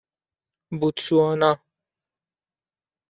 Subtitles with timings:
[0.79, 1.51] بوتسوانا